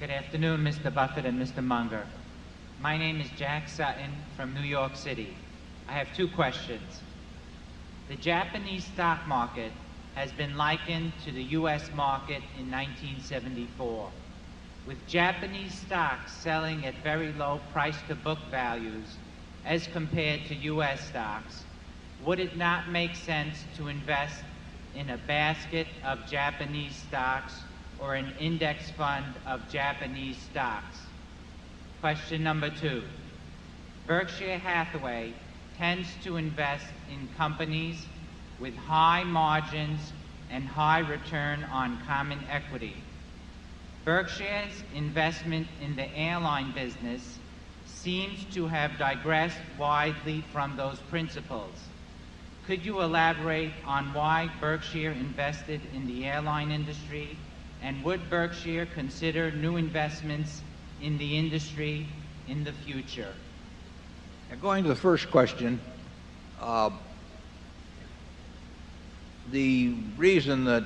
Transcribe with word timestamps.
Good 0.00 0.08
afternoon, 0.08 0.64
Mr. 0.64 0.92
Buffett 0.92 1.26
and 1.26 1.38
Mr. 1.38 1.62
Munger. 1.62 2.06
My 2.80 2.96
name 2.96 3.20
is 3.20 3.28
Jack 3.36 3.68
Sutton 3.68 4.10
from 4.34 4.54
New 4.54 4.62
York 4.62 4.96
City. 4.96 5.36
I 5.86 5.92
have 5.92 6.16
two 6.16 6.26
questions. 6.26 7.02
The 8.08 8.16
Japanese 8.16 8.86
stock 8.86 9.28
market 9.28 9.72
has 10.14 10.32
been 10.32 10.56
likened 10.56 11.12
to 11.26 11.32
the 11.32 11.42
U.S. 11.42 11.90
market 11.94 12.42
in 12.58 12.70
1974. 12.70 14.10
With 14.86 15.06
Japanese 15.06 15.74
stocks 15.74 16.32
selling 16.32 16.86
at 16.86 16.94
very 17.02 17.34
low 17.34 17.60
price 17.70 18.00
to 18.08 18.14
book 18.14 18.38
values 18.50 19.18
as 19.66 19.86
compared 19.86 20.46
to 20.46 20.54
U.S. 20.54 21.08
stocks, 21.08 21.64
would 22.24 22.40
it 22.40 22.56
not 22.56 22.88
make 22.88 23.14
sense 23.14 23.64
to 23.76 23.88
invest 23.88 24.44
in 24.94 25.10
a 25.10 25.18
basket 25.26 25.88
of 26.02 26.26
Japanese 26.26 26.96
stocks 26.96 27.52
or 28.00 28.14
an 28.14 28.32
index 28.40 28.90
fund 28.90 29.26
of 29.46 29.68
Japanese 29.70 30.36
stocks? 30.50 30.98
Question 32.00 32.42
number 32.42 32.70
two. 32.70 33.02
Berkshire 34.06 34.58
Hathaway 34.58 35.32
tends 35.76 36.08
to 36.24 36.36
invest 36.36 36.86
in 37.10 37.28
companies 37.36 38.06
with 38.58 38.74
high 38.76 39.24
margins 39.24 40.12
and 40.50 40.64
high 40.64 40.98
return 40.98 41.64
on 41.64 42.00
common 42.06 42.40
equity. 42.50 42.96
Berkshire's 44.04 44.82
investment 44.94 45.66
in 45.82 45.94
the 45.94 46.08
airline 46.16 46.72
business 46.72 47.38
seems 47.86 48.44
to 48.54 48.66
have 48.66 48.98
digressed 48.98 49.58
widely 49.78 50.42
from 50.52 50.76
those 50.76 50.98
principles. 51.10 51.74
Could 52.66 52.84
you 52.84 53.00
elaborate 53.00 53.72
on 53.86 54.12
why 54.14 54.50
Berkshire 54.60 55.12
invested 55.12 55.80
in 55.94 56.06
the 56.06 56.24
airline 56.26 56.70
industry 56.70 57.36
and 57.82 58.02
would 58.04 58.28
Berkshire 58.28 58.86
consider 58.86 59.50
new 59.50 59.76
investments 59.76 60.62
in 61.02 61.18
the 61.18 61.38
industry 61.38 62.06
in 62.48 62.64
the 62.64 62.72
future? 62.72 63.32
Going 64.60 64.82
to 64.82 64.88
the 64.88 64.96
first 64.96 65.30
question, 65.30 65.80
uh, 66.60 66.90
the 69.50 69.94
reason 70.16 70.64
that 70.64 70.84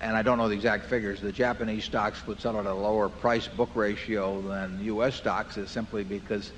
and 0.00 0.16
I 0.16 0.22
don't 0.22 0.38
know 0.38 0.48
the 0.48 0.54
exact 0.54 0.86
figures, 0.86 1.20
the 1.20 1.32
Japanese 1.32 1.84
stocks 1.84 2.24
would 2.26 2.40
sell 2.40 2.58
at 2.58 2.66
a 2.66 2.74
lower 2.74 3.08
price 3.08 3.48
book 3.48 3.70
ratio 3.74 4.40
than 4.42 4.78
U. 4.84 5.02
S. 5.02 5.16
Stocks 5.16 5.56
is 5.56 5.70
simply 5.70 6.04
because 6.04 6.52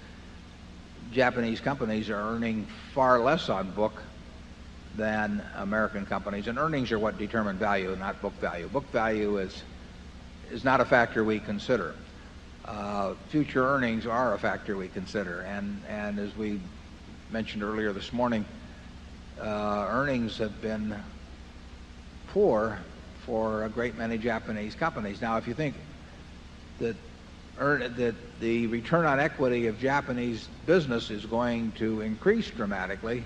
Japanese 1.11 1.61
companies 1.61 2.11
are 2.11 2.21
earning 2.21 2.67
far 2.93 3.19
less 3.21 3.49
on 3.49 3.71
book 3.71 3.95
than 4.97 5.43
American 5.57 6.05
companies. 6.07 6.47
And 6.49 6.59
earnings 6.59 6.93
are 6.93 6.99
what 6.99 7.19
determine 7.19 7.57
value, 7.57 7.95
not 7.97 8.21
book 8.21 8.35
value. 8.41 8.69
Book 8.69 8.91
value 8.91 9.39
is 9.39 9.63
not 10.65 10.81
a 10.81 10.85
factor 10.85 11.25
we 11.25 11.39
consider. 11.39 11.95
Uh, 12.65 13.15
future 13.31 13.65
earnings 13.67 14.07
are 14.07 14.35
a 14.35 14.39
factor 14.39 14.77
we 14.77 14.89
consider. 14.89 15.41
And 15.43 16.19
as 16.19 16.37
we 16.37 16.61
mentioned 17.31 17.63
earlier 17.63 17.93
this 17.93 18.13
morning, 18.13 18.45
uh, 19.41 19.87
earnings 19.89 20.39
have 20.39 20.61
been 20.61 20.95
poor 22.29 22.79
for 23.25 23.65
a 23.65 23.69
great 23.69 23.97
many 23.97 24.19
Japanese 24.19 24.75
companies. 24.75 25.21
Now 25.21 25.37
if 25.37 25.47
you 25.47 25.55
think 25.55 25.75
that 26.79 26.97
the 28.41 28.67
return 28.67 29.05
on 29.05 29.21
equity 29.21 29.67
of 29.67 29.79
Japanese 29.79 30.49
business 30.67 31.11
is 31.11 31.27
going 31.27 31.73
to 31.73 32.01
increase 32.01 32.51
dramatically, 32.51 33.23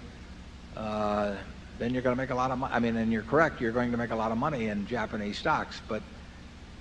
uh, 0.76 1.34
then 1.78 1.92
you're 1.92 2.02
going 2.02 2.14
to 2.14 2.20
make 2.20 2.30
a 2.30 2.34
lot 2.34 2.50
of 2.50 2.58
money. 2.58 2.72
I 2.74 2.78
mean, 2.78 2.96
and 2.96 3.12
you're 3.12 3.22
correct, 3.22 3.60
you're 3.60 3.72
going 3.72 3.90
to 3.90 3.96
make 3.96 4.10
a 4.10 4.16
lot 4.16 4.30
of 4.30 4.38
money 4.38 4.68
in 4.68 4.86
Japanese 4.86 5.38
stocks. 5.38 5.80
But 5.88 6.02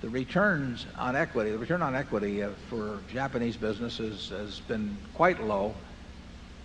the 0.00 0.08
returns 0.08 0.86
on 0.96 1.16
equity, 1.16 1.50
the 1.50 1.58
return 1.58 1.82
on 1.82 1.94
equity 1.94 2.42
uh, 2.42 2.50
for 2.68 3.00
Japanese 3.12 3.56
businesses 3.56 4.28
has 4.28 4.60
been 4.60 4.96
quite 5.14 5.42
low. 5.42 5.74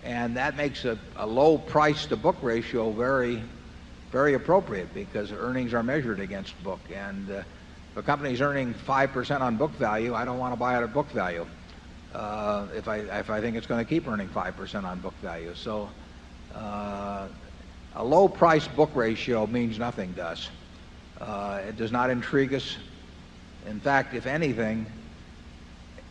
And 0.04 0.36
that 0.36 0.56
makes 0.56 0.86
a 0.86 0.98
low 1.26 1.58
price 1.58 2.06
to 2.06 2.16
book 2.16 2.36
ratio 2.40 2.90
very, 2.90 3.42
very 4.10 4.32
appropriate 4.34 4.94
because 4.94 5.30
earnings 5.30 5.74
are 5.74 5.82
measured 5.82 6.20
against 6.20 6.60
book. 6.64 6.80
And 6.94 7.30
uh, 7.30 7.42
if 7.92 7.96
a 7.96 8.02
company 8.02 8.32
is 8.32 8.40
earning 8.40 8.72
5% 8.72 9.40
on 9.40 9.56
book 9.56 9.72
value, 9.72 10.14
I 10.14 10.24
don't 10.24 10.38
want 10.38 10.52
to 10.52 10.56
buy 10.58 10.78
it 10.78 10.82
at 10.82 10.94
book 10.94 11.10
value, 11.10 11.46
uh, 12.14 12.66
if 12.74 12.88
I 12.88 13.40
think 13.40 13.56
it's 13.56 13.66
going 13.66 13.84
to 13.84 13.88
keep 13.88 14.08
earning 14.08 14.28
5% 14.28 14.84
on 14.84 15.00
book 15.00 15.14
value. 15.20 15.54
So 15.54 15.90
a 17.96 18.04
low 18.04 18.28
price 18.28 18.68
book 18.68 18.90
ratio 18.94 19.46
means 19.46 19.78
nothing 19.78 20.14
to 20.14 20.24
us. 20.24 20.48
Uh, 21.20 21.60
it 21.68 21.76
does 21.76 21.92
not 21.92 22.10
intrigue 22.10 22.54
us. 22.54 22.76
In 23.66 23.80
fact, 23.80 24.14
if 24.14 24.26
anything, 24.26 24.86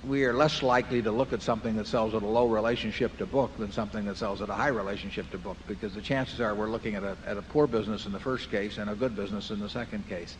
we 0.07 0.23
are 0.23 0.33
less 0.33 0.63
likely 0.63 1.01
to 1.01 1.11
look 1.11 1.33
at 1.33 1.41
something 1.41 1.75
that 1.75 1.87
sells 1.87 2.13
at 2.13 2.21
a 2.21 2.27
low 2.27 2.47
relationship 2.47 3.17
to 3.17 3.25
book 3.25 3.55
than 3.57 3.71
something 3.71 4.05
that 4.05 4.17
sells 4.17 4.41
at 4.41 4.49
a 4.49 4.53
high 4.53 4.67
relationship 4.67 5.29
to 5.31 5.37
book 5.37 5.57
because 5.67 5.93
the 5.93 6.01
chances 6.01 6.39
are 6.39 6.55
we're 6.55 6.69
looking 6.69 6.95
at 6.95 7.03
a 7.03 7.17
at 7.25 7.37
a 7.37 7.41
poor 7.41 7.67
business 7.67 8.05
in 8.05 8.11
the 8.11 8.19
first 8.19 8.49
case 8.49 8.77
and 8.77 8.89
a 8.89 8.95
good 8.95 9.15
business 9.15 9.49
in 9.51 9.59
the 9.59 9.69
second 9.69 10.07
case. 10.07 10.37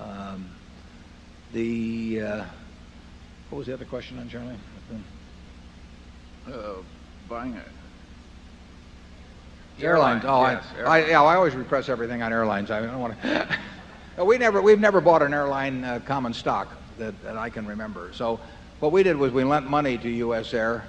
Um, 0.00 0.48
the 1.52 2.20
uh, 2.20 2.44
what 3.50 3.58
was 3.58 3.66
the 3.68 3.74
other 3.74 3.84
question 3.84 4.18
on 4.18 4.28
Charlie? 4.28 4.56
Uh, 6.48 6.82
buying 7.28 7.56
it. 9.78 9.84
Airlines. 9.84 10.24
Oh, 10.24 10.40
I 11.24 11.34
always 11.34 11.54
repress 11.54 11.88
everything 11.88 12.22
on 12.22 12.32
airlines. 12.32 12.70
I 12.70 12.80
don't 12.80 13.00
want 13.00 13.20
to 13.22 13.58
we 14.24 14.38
never 14.38 14.62
we've 14.62 14.80
never 14.80 15.00
bought 15.00 15.22
an 15.22 15.34
airline 15.34 15.84
uh, 15.84 16.00
common 16.04 16.32
stock 16.32 16.68
that 16.98 17.14
I 17.26 17.50
can 17.50 17.66
remember. 17.66 18.10
So 18.12 18.38
what 18.80 18.92
we 18.92 19.02
did 19.02 19.16
was 19.16 19.32
we 19.32 19.44
lent 19.44 19.68
money 19.68 19.98
to 19.98 20.08
US 20.08 20.54
Air 20.54 20.86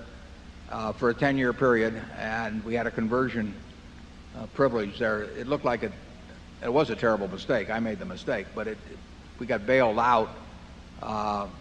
uh, 0.71 0.91
for 0.93 1.09
a 1.09 1.13
10 1.13 1.37
year 1.37 1.53
period 1.53 1.99
and 2.17 2.63
we 2.63 2.75
had 2.75 2.85
a 2.87 2.91
conversion 2.91 3.53
uh, 4.37 4.45
privilege 4.47 4.99
there. 4.99 5.23
It 5.23 5.47
looked 5.47 5.65
like 5.65 5.83
it 5.83 5.91
it 6.63 6.71
was 6.71 6.89
a 6.89 6.95
terrible 6.95 7.27
mistake. 7.27 7.69
I 7.69 7.79
made 7.79 7.99
the 7.99 8.05
mistake, 8.05 8.47
but 8.55 8.67
it. 8.67 8.77
we 9.39 9.45
got 9.45 9.65
bailed 9.65 9.99
out. 9.99 10.29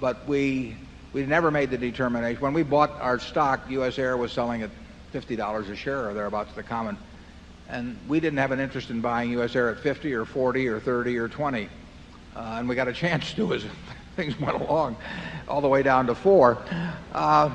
But 0.01 0.27
we 0.29 0.77
we 1.15 1.25
never 1.25 1.51
made 1.51 1.71
the 1.71 1.79
determination. 1.79 2.43
When 2.43 2.53
we 2.53 2.65
bought 2.65 2.91
our 3.01 3.19
stock, 3.19 3.61
US 3.71 3.99
Air 3.99 4.17
was 4.17 4.33
selling 4.33 4.63
at 4.63 4.71
$50 5.15 5.71
a 5.71 5.77
share 5.77 6.09
or 6.09 6.13
thereabouts 6.13 6.53
the 6.55 6.63
common. 6.63 6.99
And 7.69 7.97
we 8.09 8.21
didn't 8.21 8.39
have 8.39 8.53
an 8.53 8.61
interest 8.61 8.91
in 8.91 9.01
buying 9.01 9.31
US 9.39 9.57
Air 9.57 9.71
at 9.71 9.79
50 9.81 10.13
or 10.13 10.25
40 10.25 10.69
or 10.69 10.81
30 10.81 11.17
or 11.17 11.29
20. 11.29 11.69
Uh, 12.37 12.57
and 12.59 12.69
we 12.69 12.75
got 12.75 12.89
a 12.89 12.93
chance 12.93 13.33
to 13.35 13.55
as 13.55 13.65
things 14.17 14.39
went 14.39 14.61
along 14.61 14.97
all 15.49 15.61
the 15.61 15.69
way 15.69 15.83
down 15.83 16.07
to 16.07 16.15
4. 16.15 16.59
Uh, 17.13 17.51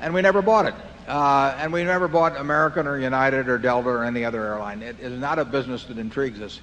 and 0.00 0.14
we 0.14 0.22
never 0.22 0.42
bought 0.42 0.66
it. 0.66 0.74
Uh, 1.06 1.56
and 1.58 1.72
we 1.72 1.84
never 1.84 2.08
bought 2.08 2.36
American 2.36 2.86
or 2.86 2.98
United 2.98 3.48
or 3.48 3.58
Delta 3.58 3.88
or 3.88 4.04
any 4.04 4.24
other 4.24 4.44
airline. 4.44 4.82
It 4.82 4.98
is 4.98 5.18
not 5.20 5.38
a 5.38 5.44
business 5.44 5.84
that 5.84 5.98
intrigues 5.98 6.40
us. 6.40 6.60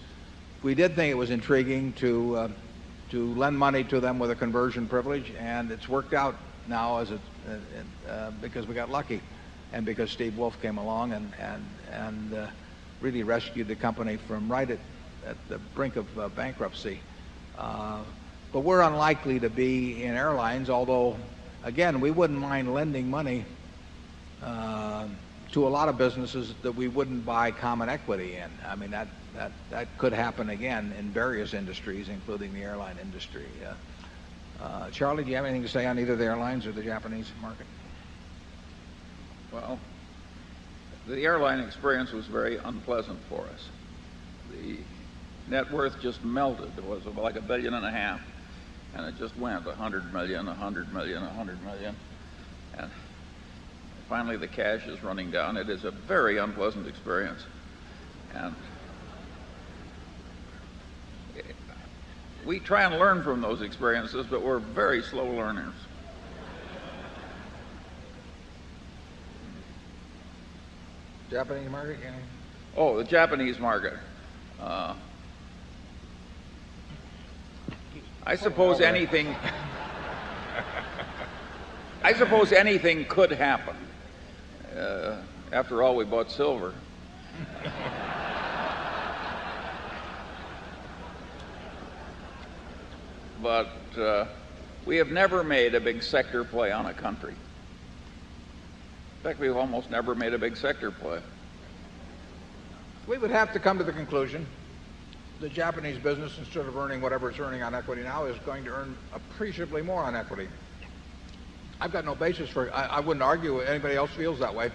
We 0.64 0.76
did 0.76 0.96
think 0.96 1.12
it 1.12 1.18
was 1.18 1.30
intriguing 1.30 1.94
to 1.94 2.52
to 3.10 3.32
lend 3.36 3.58
money 3.58 3.84
to 3.84 4.00
them 4.00 4.18
with 4.18 4.32
a 4.32 4.36
conversion 4.36 4.88
privilege 4.88 5.32
and 5.38 5.70
it's 5.72 5.88
worked 5.88 6.16
out 6.16 6.36
now 6.68 6.98
as 6.98 7.12
it 7.12 7.20
because 8.42 8.66
we 8.66 8.74
got 8.74 8.90
lucky 8.90 9.22
and 9.72 9.86
because 9.86 10.10
Steve 10.10 10.36
Wolf 10.36 10.60
came 10.62 10.80
along 10.80 11.14
and 11.14 12.34
really 13.04 13.22
rescued 13.24 13.68
the 13.68 13.76
company 13.76 14.16
from 14.16 14.50
right 14.50 14.70
at 15.28 15.38
the 15.50 15.58
brink 15.76 15.98
of 15.98 16.18
uh, 16.18 16.30
bankruptcy. 16.30 17.00
Uh, 17.58 18.02
but 18.54 18.62
we're 18.62 18.82
unlikely 18.82 19.40
to 19.42 19.50
be 19.50 20.04
in 20.04 20.16
airlines, 20.16 20.70
although 20.70 21.18
again, 21.64 22.00
we 22.00 22.10
wouldn't 22.10 22.40
mind 22.40 22.74
lending 22.74 23.10
money 23.10 23.46
uh, 24.42 25.08
to 25.52 25.68
a 25.68 25.70
lot 25.70 25.90
of 25.90 25.98
businesses 25.98 26.54
that 26.64 26.72
we 26.72 26.88
wouldn't 26.88 27.26
buy 27.26 27.52
common 27.52 27.90
equity 27.90 28.38
in. 28.38 28.50
I 28.68 28.76
mean, 28.76 28.92
that 28.92 29.08
that, 29.36 29.52
that 29.72 29.98
could 29.98 30.14
happen 30.14 30.50
again 30.50 30.94
in 30.98 31.10
various 31.10 31.54
industries, 31.54 32.08
including 32.08 32.54
the 32.54 32.62
airline 32.62 32.98
industry. 33.02 33.46
Charlie, 34.92 35.24
do 35.24 35.30
you 35.32 35.36
have 35.36 35.46
anything 35.46 35.64
to 35.64 35.68
say 35.68 35.86
on 35.88 36.00
either 36.00 36.16
the 36.16 36.24
airlines 36.24 36.66
or 36.66 36.72
the 36.72 36.84
Japanese 36.84 37.30
market? 37.42 37.66
Well, 39.52 39.80
the 41.08 41.24
airline 41.24 41.60
experience 41.60 42.12
was 42.12 42.26
very 42.28 42.58
unpleasant 42.58 43.20
for 43.30 43.42
us. 43.54 43.68
The 44.52 44.78
net 45.48 45.72
worth 45.72 46.00
just 46.02 46.24
melted. 46.24 46.72
It 46.78 46.84
was 46.84 47.06
like 47.06 47.36
a 47.36 47.42
billion 47.42 47.74
and 47.74 48.20
and 48.96 49.06
it 49.08 49.18
just 49.18 49.36
went 49.38 49.66
100,000,000, 49.66 50.48
100,000,000, 50.48 51.24
100,000,000 51.24 51.96
and 52.78 52.92
finally 54.08 54.38
the 54.38 54.48
cash 54.48 54.86
is 54.88 55.04
running 55.04 55.32
down. 55.32 55.58
It 55.58 55.70
is 55.70 55.84
a 55.84 55.92
very 55.92 56.38
unpleasant 56.38 56.88
experience. 56.88 57.44
And 58.36 58.56
we 62.46 62.60
try 62.60 62.84
and 62.84 63.00
learn 63.00 63.24
from 63.24 63.42
those 63.42 63.62
experiences, 63.62 64.28
but 64.30 64.42
we're 64.42 64.60
very 64.60 65.02
slow 65.02 65.26
learners. 65.26 65.74
Japanese 71.34 71.70
market? 71.72 71.98
Oh, 72.78 72.96
the 72.96 73.04
Japanese 73.04 73.58
market. 73.58 73.96
I 74.62 74.96
suppose 78.36 78.82
anything. 78.82 79.36
I 82.04 82.14
suppose 82.14 82.52
anything 82.52 83.06
could 83.06 83.32
happen. 83.32 83.76
Uh, 84.78 85.24
after 85.52 85.82
all, 85.82 85.96
we 85.96 86.06
bought 86.06 86.30
silver. 86.30 86.76
but 93.42 93.70
uh, 93.98 94.28
we 94.86 94.98
have 94.98 95.10
never 95.10 95.44
made 95.44 95.74
a 95.74 95.80
big 95.80 96.04
sector 96.04 96.44
play 96.44 96.72
on 96.72 96.86
a 96.86 96.94
country. 96.94 97.34
Fact, 99.24 99.40
we've 99.40 99.56
almost 99.56 99.90
never 99.90 100.14
made 100.16 100.34
a 100.34 100.38
big 100.38 100.58
sector 100.58 100.92
play. 100.92 101.20
We 103.08 103.18
would 103.18 103.32
have 103.32 103.54
to 103.54 103.60
come 103.60 103.78
to 103.78 103.84
the 103.84 103.94
conclusion 103.94 104.46
the 105.40 105.50
Japanese 105.50 105.98
business, 105.98 106.38
instead 106.38 106.66
of 106.66 106.78
earning 106.78 107.02
whatever 107.02 107.30
it's 107.30 107.38
earning 107.38 107.62
on 107.64 107.76
equity 107.76 108.02
now, 108.02 108.24
is 108.26 108.38
going 108.46 108.64
to 108.64 108.70
earn 108.72 108.96
appreciably 109.14 109.82
more 109.82 110.02
on 110.02 110.16
equity. 110.16 110.48
I've 111.82 111.92
got 111.92 112.06
no 112.06 112.16
basis 112.16 112.50
for 112.50 112.74
I, 112.74 112.86
I 112.86 113.00
wouldn't 113.02 113.24
argue 113.24 113.60
anybody 113.60 113.96
else 113.96 114.12
feels 114.12 114.40
that 114.40 114.56
way. 114.56 114.72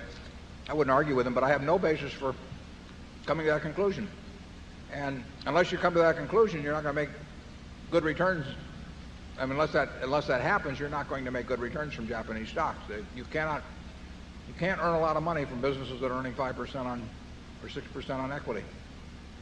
I 0.68 0.74
wouldn't 0.74 0.92
argue 0.92 1.14
with 1.14 1.24
them, 1.24 1.32
but 1.32 1.42
I 1.42 1.48
have 1.48 1.62
no 1.62 1.78
basis 1.78 2.12
for 2.12 2.34
coming 3.24 3.46
to 3.46 3.52
that 3.52 3.62
conclusion. 3.62 4.08
And 4.92 5.24
unless 5.46 5.72
you 5.72 5.78
come 5.78 5.94
to 5.94 6.00
that 6.00 6.16
conclusion, 6.16 6.62
you're 6.62 6.74
not 6.74 6.82
going 6.82 6.94
to 6.94 7.00
make 7.00 7.10
good 7.90 8.04
returns. 8.04 8.44
I 9.38 9.42
mean, 9.42 9.52
unless 9.52 9.72
that 9.72 9.88
unless 10.02 10.26
that 10.26 10.42
happens, 10.42 10.78
you're 10.78 10.90
not 10.90 11.08
going 11.08 11.24
to 11.24 11.30
make 11.30 11.46
good 11.46 11.60
returns 11.60 11.94
from 11.94 12.08
Japanese 12.08 12.50
stocks. 12.50 12.80
You 13.16 13.24
cannot 13.24 13.62
you 14.48 14.54
can't 14.58 14.80
earn 14.80 14.94
a 14.94 15.00
lot 15.00 15.16
of 15.16 15.22
money 15.22 15.44
from 15.44 15.60
businesses 15.60 16.00
that 16.00 16.10
are 16.10 16.18
earning 16.18 16.34
five 16.34 16.56
percent 16.56 16.88
on 16.88 17.06
or 17.62 17.68
six 17.68 17.86
percent 17.88 18.20
on 18.20 18.32
equity. 18.32 18.64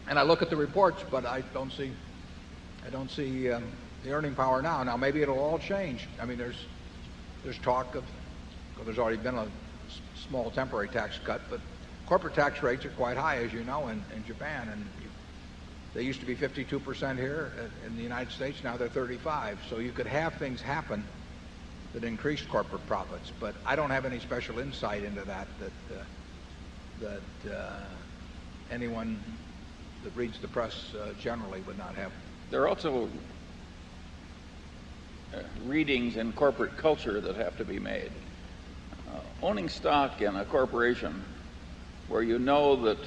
And 0.08 0.19
I 0.19 0.23
look 0.23 0.43
at 0.43 0.50
the 0.50 0.56
reports, 0.56 1.03
but 1.11 1.25
I 1.25 1.43
don't 1.55 1.73
see 1.73 1.93
I 2.85 2.91
don't 2.91 3.11
see 3.11 3.50
um, 3.50 3.64
the 4.05 4.12
earning 4.12 4.35
power 4.35 4.61
now. 4.61 4.82
Now 4.82 4.97
maybe 4.97 5.23
it'll 5.23 5.38
all 5.38 5.58
change. 5.58 6.06
I 6.20 6.26
mean, 6.26 6.38
there's 6.38 6.67
there's 7.44 7.58
talk 7.58 7.94
of 7.94 8.05
well, 8.76 8.85
there's 8.85 8.99
already 8.99 9.17
been 9.17 9.37
a 9.37 9.49
small 10.29 10.50
temporary 10.50 10.88
tax 10.88 11.19
cut, 11.25 11.41
but 11.49 11.61
corporate 12.06 12.35
tax 12.35 12.62
rates 12.62 12.85
are 12.85 12.91
quite 12.91 13.17
high, 13.17 13.38
as 13.38 13.52
you 13.52 13.64
know, 13.64 13.88
in, 13.88 14.02
in 14.14 14.25
Japan, 14.26 14.69
and 14.70 14.81
you, 15.02 15.09
they 15.94 16.02
used 16.02 16.20
to 16.20 16.26
be 16.26 16.37
52% 16.37 17.17
here 17.17 17.52
uh, 17.59 17.87
in 17.87 17.97
the 17.97 18.02
United 18.02 18.31
States. 18.31 18.62
Now 18.62 18.76
they're 18.76 18.88
35. 18.88 19.59
So 19.70 19.79
you 19.79 19.93
could 19.93 20.06
have 20.06 20.35
things 20.35 20.61
happen 20.61 21.05
that 21.96 22.04
increased 22.04 22.46
corporate 22.50 22.87
profits, 22.87 23.32
but 23.40 23.54
I 23.64 23.75
don't 23.75 23.88
have 23.88 24.04
any 24.04 24.19
special 24.19 24.58
insight 24.58 25.02
into 25.02 25.25
that 25.25 25.48
that 25.58 25.96
uh, 25.96 26.02
that 27.00 27.54
uh, 27.56 27.84
anyone 28.70 29.19
that 30.04 30.14
reads 30.14 30.38
the 30.38 30.48
press 30.48 30.93
uh, 30.94 31.14
generally 31.19 31.62
would 31.62 31.78
not 31.78 31.94
have. 31.94 32.12
There 32.50 32.60
are 32.60 32.69
also 32.69 33.08
readings 35.64 36.16
in 36.16 36.34
corporate 36.34 36.76
culture 36.76 37.19
that 37.19 37.34
have 37.37 37.56
to 37.56 37.64
be 37.64 37.78
made. 37.78 38.10
Owning 39.40 39.70
stock 39.70 40.20
in 40.20 40.37
a 40.37 40.44
corporation 40.44 41.25
where 42.08 42.22
you 42.22 42.38
know 42.38 42.76
that 42.84 42.99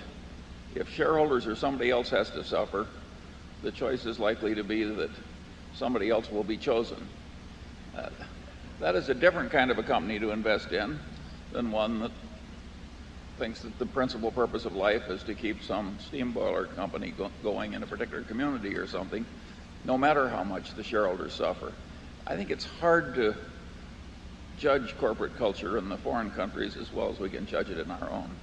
if 0.74 0.89
shareholders 0.89 1.45
or 1.45 1.56
somebody 1.56 1.92
else 1.92 2.09
has 2.09 2.31
to 2.31 2.44
suffer, 2.44 2.88
the 3.62 3.71
choice 3.71 4.07
is 4.07 4.18
likely 4.18 4.56
to 4.56 4.63
be 4.63 4.83
that 4.83 5.12
somebody 5.75 6.09
else 6.09 6.31
will 6.31 6.44
be 6.44 6.57
chosen. 6.57 7.07
That 8.80 8.96
is 8.96 9.10
a 9.10 9.14
different 9.14 9.52
kind 9.52 9.72
of 9.72 9.78
a 9.78 9.84
company 9.84 10.20
to 10.20 10.31
invest 10.31 10.72
in 10.72 11.00
than 11.52 11.70
one 11.72 12.00
that 12.00 12.12
thinks 13.38 13.62
that 13.62 13.78
the 13.78 13.86
principal 13.86 14.31
purpose 14.31 14.66
of 14.66 14.74
life 14.74 15.10
is 15.10 15.24
to 15.24 15.36
keep 15.36 15.64
some 15.64 15.98
steam 16.00 16.31
boiler 16.31 16.66
company 16.66 17.12
go- 17.12 17.31
going 17.44 17.74
in 17.74 17.84
a 17.84 17.88
particular 17.88 18.24
community 18.24 18.76
or 18.78 18.88
something, 18.88 19.26
no 19.84 19.98
matter 19.98 20.30
how 20.30 20.44
much 20.44 20.76
the 20.76 20.84
shareholders 20.84 21.34
suffer. 21.34 21.74
I 22.26 22.36
think 22.36 22.52
it's 22.52 22.66
hard 22.66 23.16
to 23.16 23.36
judge 24.58 24.98
corporate 24.98 25.36
culture 25.38 25.78
in 25.78 25.90
the 25.90 25.98
foreign 25.98 26.31
countries 26.31 26.78
as 26.78 26.92
well 26.92 27.10
as 27.10 27.20
we 27.20 27.30
can 27.30 27.46
judge 27.46 27.70
it 27.70 27.80
in 27.80 27.92
our 27.92 28.10
own. 28.10 28.38